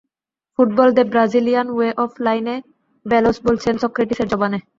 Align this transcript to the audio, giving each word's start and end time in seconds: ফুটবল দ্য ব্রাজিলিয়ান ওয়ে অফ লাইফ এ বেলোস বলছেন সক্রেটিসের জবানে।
ফুটবল 0.59 0.89
দ্য 0.97 1.03
ব্রাজিলিয়ান 1.11 1.67
ওয়ে 1.71 1.89
অফ 2.03 2.11
লাইফ 2.25 2.45
এ 2.47 2.55
বেলোস 3.05 3.37
বলছেন 3.47 3.73
সক্রেটিসের 3.83 4.27
জবানে। 4.31 4.57